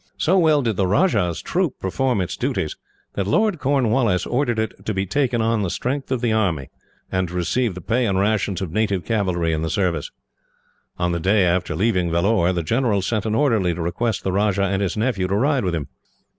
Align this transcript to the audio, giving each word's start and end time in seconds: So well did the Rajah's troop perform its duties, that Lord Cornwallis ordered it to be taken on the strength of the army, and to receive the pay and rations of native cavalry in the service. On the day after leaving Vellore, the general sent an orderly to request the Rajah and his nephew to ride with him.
So 0.17 0.35
well 0.39 0.63
did 0.63 0.77
the 0.77 0.87
Rajah's 0.87 1.43
troop 1.43 1.79
perform 1.79 2.21
its 2.21 2.35
duties, 2.35 2.75
that 3.13 3.27
Lord 3.27 3.59
Cornwallis 3.59 4.25
ordered 4.25 4.57
it 4.57 4.83
to 4.83 4.95
be 4.95 5.05
taken 5.05 5.43
on 5.43 5.61
the 5.61 5.69
strength 5.69 6.09
of 6.11 6.21
the 6.21 6.31
army, 6.33 6.71
and 7.11 7.27
to 7.27 7.35
receive 7.35 7.75
the 7.75 7.81
pay 7.81 8.07
and 8.07 8.17
rations 8.17 8.61
of 8.63 8.71
native 8.71 9.05
cavalry 9.05 9.53
in 9.53 9.61
the 9.61 9.69
service. 9.69 10.09
On 10.97 11.11
the 11.11 11.19
day 11.19 11.43
after 11.45 11.75
leaving 11.75 12.09
Vellore, 12.09 12.51
the 12.51 12.63
general 12.63 13.03
sent 13.03 13.27
an 13.27 13.35
orderly 13.35 13.75
to 13.75 13.81
request 13.83 14.23
the 14.23 14.31
Rajah 14.31 14.63
and 14.63 14.81
his 14.81 14.97
nephew 14.97 15.27
to 15.27 15.35
ride 15.35 15.63
with 15.63 15.75
him. 15.75 15.87